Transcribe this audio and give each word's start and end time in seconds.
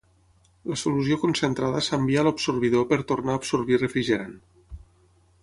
La 0.69 0.77
solució 0.83 1.17
concentrada 1.23 1.83
s'envia 1.89 2.23
a 2.23 2.23
l'absorbidor 2.29 2.89
per 2.93 2.99
tornar 3.13 3.37
a 3.37 3.43
absorbir 3.43 3.79
refrigerant. 3.85 4.35